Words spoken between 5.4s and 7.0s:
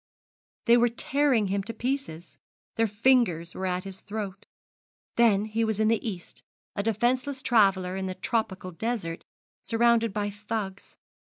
he was in the East, a